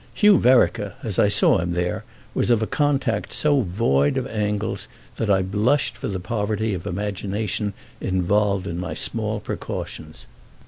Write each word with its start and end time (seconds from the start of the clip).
Hugh 0.15 0.39
Vereker, 0.39 0.93
as 1.03 1.19
I 1.19 1.27
saw 1.27 1.59
him 1.59 1.73
there, 1.73 2.03
was 2.33 2.49
of 2.49 2.63
a 2.63 2.65
contact 2.65 3.31
so 3.31 3.61
void 3.61 4.17
of 4.17 4.25
angles 4.25 4.87
that 5.17 5.29
I 5.29 5.43
blushed 5.43 5.95
for 5.95 6.07
the 6.07 6.19
poverty 6.19 6.73
of 6.73 6.87
imagination 6.87 7.73
involved 7.99 8.65
in 8.65 8.79
my 8.79 8.95
small 8.95 9.39
precautions. 9.39 10.25